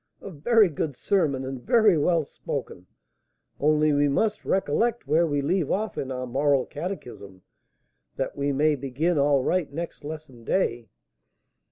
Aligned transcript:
A 0.19 0.31
very 0.31 0.67
good 0.67 0.95
sermon, 0.95 1.45
and 1.45 1.61
very 1.61 1.95
well 1.95 2.25
spoken! 2.25 2.87
Only 3.59 3.93
we 3.93 4.07
must 4.07 4.43
recollect 4.45 5.05
where 5.05 5.27
we 5.27 5.43
leave 5.43 5.69
off 5.69 5.95
in 5.95 6.11
our 6.11 6.25
moral 6.25 6.65
catechism, 6.65 7.43
that 8.15 8.35
we 8.35 8.51
may 8.51 8.73
begin 8.75 9.19
all 9.19 9.43
right 9.43 9.71
next 9.71 10.03
lesson 10.03 10.43
day. 10.43 10.89